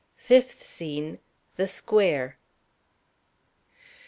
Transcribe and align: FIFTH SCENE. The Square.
FIFTH 0.15 0.63
SCENE. 0.65 1.19
The 1.57 1.67
Square. 1.67 2.39